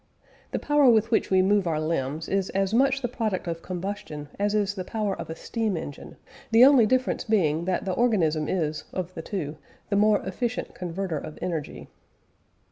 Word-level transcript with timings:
The 0.49 0.57
power 0.57 0.89
with 0.89 1.11
which 1.11 1.29
we 1.29 1.43
move 1.43 1.67
our 1.67 1.79
limbs 1.79 2.27
is 2.27 2.49
as 2.55 2.73
much 2.73 3.03
the 3.03 3.07
product 3.07 3.45
of 3.45 3.61
combustion 3.61 4.29
as 4.39 4.55
is 4.55 4.73
the 4.73 4.83
power 4.83 5.15
of 5.15 5.29
a 5.29 5.35
steam 5.35 5.77
engine, 5.77 6.17
the 6.49 6.65
only 6.65 6.87
difference 6.87 7.23
being 7.23 7.65
that 7.65 7.85
the 7.85 7.91
organism 7.93 8.49
is, 8.49 8.85
of 8.93 9.13
the 9.13 9.21
two, 9.21 9.57
the 9.91 9.95
more 9.95 10.19
efficient 10.25 10.73
converter 10.73 11.19
of 11.19 11.37
energy. 11.39 11.87